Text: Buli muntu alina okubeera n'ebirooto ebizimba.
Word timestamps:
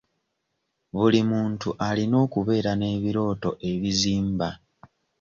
Buli 0.97 1.19
muntu 1.31 1.67
alina 1.87 2.15
okubeera 2.25 2.71
n'ebirooto 2.75 3.49
ebizimba. 3.71 4.49